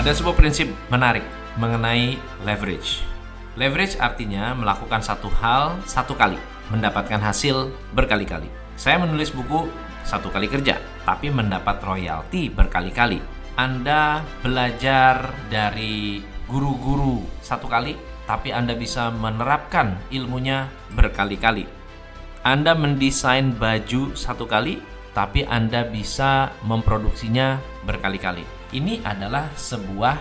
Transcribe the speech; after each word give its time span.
Ada 0.00 0.16
sebuah 0.16 0.32
prinsip 0.32 0.72
menarik 0.88 1.20
mengenai 1.60 2.16
leverage. 2.48 3.04
Leverage 3.60 4.00
artinya 4.00 4.56
melakukan 4.56 5.04
satu 5.04 5.28
hal 5.28 5.76
satu 5.84 6.16
kali, 6.16 6.40
mendapatkan 6.72 7.20
hasil 7.20 7.68
berkali-kali. 7.92 8.48
Saya 8.80 8.96
menulis 8.96 9.28
buku 9.28 9.68
satu 10.08 10.32
kali 10.32 10.48
kerja, 10.48 10.80
tapi 11.04 11.28
mendapat 11.28 11.84
royalti 11.84 12.48
berkali-kali. 12.48 13.20
Anda 13.60 14.24
belajar 14.40 15.36
dari 15.52 16.24
guru-guru 16.48 17.20
satu 17.44 17.68
kali, 17.68 17.92
tapi 18.24 18.56
Anda 18.56 18.72
bisa 18.72 19.12
menerapkan 19.12 20.00
ilmunya 20.08 20.72
berkali-kali. 20.96 21.68
Anda 22.40 22.72
mendesain 22.72 23.52
baju 23.52 24.16
satu 24.16 24.48
kali, 24.48 24.80
tapi 25.12 25.44
Anda 25.44 25.84
bisa 25.84 26.56
memproduksinya 26.64 27.60
berkali-kali. 27.84 28.59
Ini 28.70 29.02
adalah 29.02 29.50
sebuah 29.58 30.14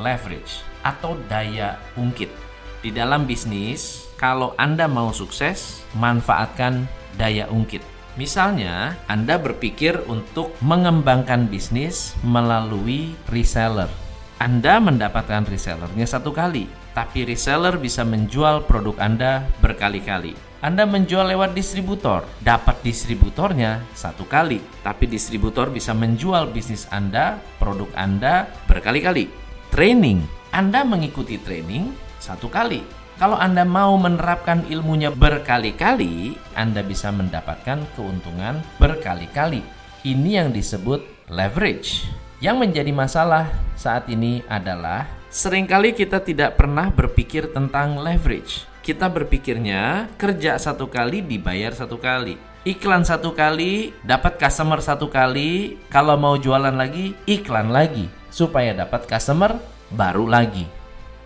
leverage 0.00 0.64
atau 0.80 1.20
daya 1.28 1.76
ungkit. 2.00 2.32
Di 2.80 2.88
dalam 2.88 3.28
bisnis, 3.28 4.08
kalau 4.16 4.56
Anda 4.56 4.88
mau 4.88 5.12
sukses, 5.12 5.84
manfaatkan 5.92 6.88
daya 7.20 7.44
ungkit. 7.52 7.84
Misalnya, 8.16 8.96
Anda 9.04 9.36
berpikir 9.36 10.00
untuk 10.08 10.56
mengembangkan 10.64 11.44
bisnis 11.52 12.16
melalui 12.24 13.12
reseller. 13.28 13.92
Anda 14.40 14.80
mendapatkan 14.80 15.44
resellernya 15.44 16.08
satu 16.08 16.32
kali, 16.32 16.64
tapi 16.92 17.26
reseller 17.26 17.78
bisa 17.78 18.02
menjual 18.02 18.66
produk 18.66 18.96
Anda 18.98 19.46
berkali-kali. 19.62 20.34
Anda 20.60 20.84
menjual 20.84 21.32
lewat 21.32 21.56
distributor, 21.56 22.28
dapat 22.44 22.84
distributornya 22.84 23.80
satu 23.96 24.28
kali, 24.28 24.60
tapi 24.84 25.08
distributor 25.08 25.72
bisa 25.72 25.96
menjual 25.96 26.52
bisnis 26.52 26.84
Anda, 26.92 27.40
produk 27.56 27.88
Anda 27.96 28.44
berkali-kali. 28.68 29.32
Training, 29.72 30.20
Anda 30.52 30.84
mengikuti 30.84 31.40
training 31.40 31.96
satu 32.20 32.52
kali. 32.52 32.84
Kalau 33.16 33.40
Anda 33.40 33.64
mau 33.64 33.96
menerapkan 33.96 34.68
ilmunya 34.68 35.08
berkali-kali, 35.12 36.36
Anda 36.52 36.84
bisa 36.84 37.08
mendapatkan 37.08 37.84
keuntungan 37.96 38.60
berkali-kali. 38.76 39.64
Ini 40.04 40.44
yang 40.44 40.48
disebut 40.52 41.28
leverage. 41.32 42.04
Yang 42.40 42.56
menjadi 42.68 42.92
masalah 42.92 43.52
saat 43.76 44.08
ini 44.08 44.40
adalah 44.48 45.19
sering 45.30 45.64
kali 45.70 45.94
kita 45.94 46.18
tidak 46.20 46.58
pernah 46.58 46.90
berpikir 46.90 47.54
tentang 47.54 47.96
leverage. 48.02 48.66
Kita 48.82 49.06
berpikirnya 49.06 50.10
kerja 50.18 50.58
satu 50.58 50.90
kali 50.90 51.22
dibayar 51.22 51.70
satu 51.70 51.96
kali. 51.96 52.34
Iklan 52.66 53.06
satu 53.06 53.32
kali, 53.32 53.94
dapat 54.04 54.36
customer 54.36 54.84
satu 54.84 55.08
kali, 55.08 55.80
kalau 55.88 56.18
mau 56.20 56.36
jualan 56.36 56.74
lagi, 56.74 57.16
iklan 57.24 57.72
lagi. 57.72 58.10
Supaya 58.28 58.76
dapat 58.76 59.08
customer 59.08 59.56
baru 59.94 60.28
lagi. 60.28 60.68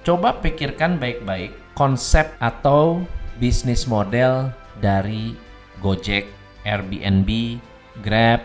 Coba 0.05 0.39
pikirkan 0.39 1.01
baik-baik 1.01 1.75
konsep 1.75 2.37
atau 2.39 3.03
bisnis 3.41 3.89
model 3.91 4.53
dari 4.79 5.35
Gojek, 5.83 6.31
Airbnb, 6.63 7.59
Grab, 8.05 8.45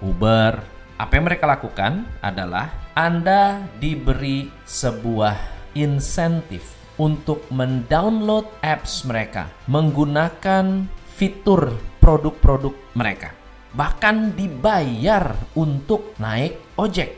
Uber, 0.00 0.56
apa 0.96 1.12
yang 1.16 1.24
mereka 1.28 1.44
lakukan 1.44 2.08
adalah 2.24 2.72
Anda 2.98 3.70
diberi 3.78 4.50
sebuah 4.66 5.38
insentif 5.78 6.74
untuk 6.98 7.46
mendownload 7.54 8.50
apps 8.66 9.06
mereka 9.06 9.46
menggunakan 9.70 10.90
fitur 11.14 11.78
produk-produk 12.02 12.74
mereka. 12.98 13.30
Bahkan 13.70 14.34
dibayar 14.34 15.38
untuk 15.54 16.18
naik 16.18 16.58
ojek. 16.74 17.14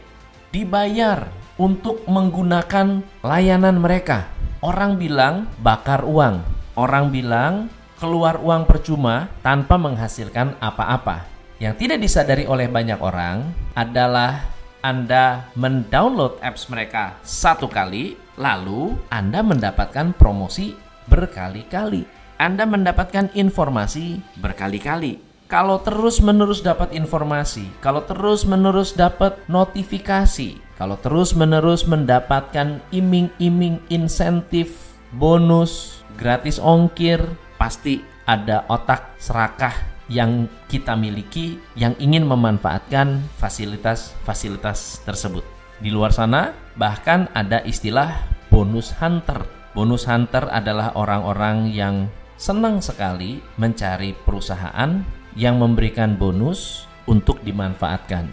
Dibayar 0.53 1.25
untuk 1.57 2.05
menggunakan 2.05 3.01
layanan 3.25 3.81
mereka. 3.81 4.29
Orang 4.61 5.01
bilang 5.01 5.49
bakar 5.65 6.05
uang. 6.05 6.45
Orang 6.77 7.09
bilang 7.09 7.73
keluar 7.97 8.37
uang 8.45 8.69
percuma 8.69 9.33
tanpa 9.41 9.81
menghasilkan 9.81 10.61
apa-apa. 10.61 11.25
Yang 11.57 11.75
tidak 11.87 11.99
disadari 12.05 12.45
oleh 12.45 12.69
banyak 12.69 13.01
orang 13.01 13.49
adalah 13.73 14.53
Anda 14.83 15.47
mendownload 15.55 16.43
apps 16.43 16.67
mereka 16.67 17.15
satu 17.23 17.71
kali, 17.71 18.19
lalu 18.35 18.99
Anda 19.15 19.39
mendapatkan 19.39 20.11
promosi 20.19 20.75
berkali-kali. 21.07 22.03
Anda 22.43 22.67
mendapatkan 22.67 23.31
informasi 23.39 24.19
berkali-kali. 24.43 25.23
Kalau 25.47 25.79
terus-menerus 25.87 26.67
dapat 26.67 26.91
informasi, 26.99 27.71
kalau 27.79 28.03
terus-menerus 28.03 28.99
dapat 28.99 29.39
notifikasi, 29.47 30.59
kalau 30.75 30.99
terus-menerus 30.99 31.87
mendapatkan 31.87 32.83
iming-iming 32.91 33.79
insentif, 33.87 34.99
bonus, 35.15 36.03
gratis 36.19 36.59
ongkir, 36.59 37.23
pasti 37.55 38.03
ada 38.27 38.67
otak 38.67 39.15
serakah 39.23 39.92
yang 40.13 40.45
kita 40.69 40.93
miliki 40.93 41.57
yang 41.73 41.97
ingin 41.97 42.29
memanfaatkan 42.29 43.25
fasilitas-fasilitas 43.41 45.01
tersebut. 45.09 45.41
Di 45.81 45.89
luar 45.89 46.13
sana 46.13 46.53
bahkan 46.77 47.33
ada 47.33 47.65
istilah 47.65 48.21
bonus 48.53 48.93
hunter. 49.01 49.49
Bonus 49.73 50.05
hunter 50.05 50.53
adalah 50.53 50.93
orang-orang 50.93 51.73
yang 51.73 52.13
senang 52.37 52.85
sekali 52.85 53.41
mencari 53.57 54.13
perusahaan 54.13 55.01
yang 55.33 55.57
memberikan 55.57 56.21
bonus 56.21 56.85
untuk 57.09 57.41
dimanfaatkan. 57.41 58.29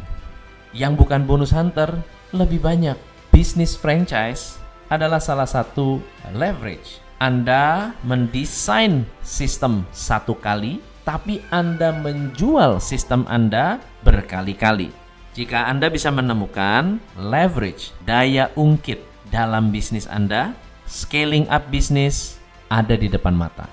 Yang 0.76 0.94
bukan 1.00 1.24
bonus 1.24 1.56
hunter 1.56 1.96
lebih 2.36 2.60
banyak. 2.60 3.00
Bisnis 3.32 3.80
franchise 3.80 4.60
adalah 4.92 5.24
salah 5.24 5.48
satu 5.48 6.04
leverage. 6.36 7.00
Anda 7.24 7.96
mendesain 8.04 9.08
sistem 9.24 9.88
satu 9.96 10.36
kali 10.36 10.84
tapi 11.04 11.44
Anda 11.50 11.96
menjual 11.96 12.84
sistem 12.84 13.28
Anda 13.30 13.80
berkali-kali. 14.04 14.92
Jika 15.38 15.70
Anda 15.70 15.88
bisa 15.88 16.10
menemukan 16.10 17.00
leverage, 17.16 17.94
daya 18.04 18.50
ungkit 18.58 19.00
dalam 19.30 19.70
bisnis 19.70 20.10
Anda, 20.10 20.58
scaling 20.90 21.46
up 21.48 21.70
bisnis 21.70 22.42
ada 22.68 22.98
di 22.98 23.08
depan 23.08 23.38
mata. 23.38 23.70